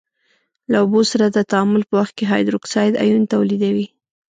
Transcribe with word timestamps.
له 0.71 0.77
اوبو 0.83 1.01
سره 1.11 1.25
د 1.27 1.37
تعامل 1.51 1.83
په 1.89 1.93
وخت 1.99 2.13
کې 2.17 2.25
هایدروکساید 2.31 2.99
آیون 3.03 3.23
تولیدوي. 3.33 3.87